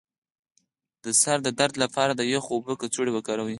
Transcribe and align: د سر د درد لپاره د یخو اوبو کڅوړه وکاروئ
د 1.03 1.05
سر 1.21 1.37
د 1.43 1.49
درد 1.59 1.75
لپاره 1.83 2.11
د 2.15 2.21
یخو 2.33 2.51
اوبو 2.55 2.73
کڅوړه 2.81 3.11
وکاروئ 3.13 3.49